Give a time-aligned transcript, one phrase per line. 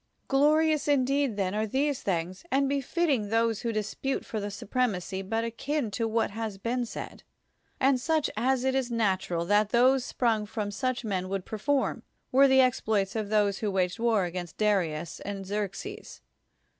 [0.27, 5.21] Glorious indeed, then, are these things, and be fitting those who dispute for the supremacy,
[5.21, 7.21] but akin to what has been said,
[7.79, 11.59] and such as it is natu ral that those sprung from such men would per
[11.59, 12.01] form,
[12.31, 16.21] were the exploits of those who waged war against Darius and Xerxes.